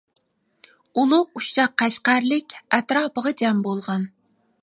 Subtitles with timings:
[1.01, 4.09] ئۇلۇغ ئۇششاق قەشقەرلىك، ئەتراپىغا جەم بولغان.